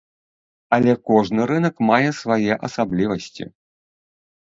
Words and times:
Але 0.77 0.95
кожны 1.09 1.47
рынак 1.53 1.75
мае 1.91 2.09
свае 2.23 2.53
асаблівасці. 2.71 3.43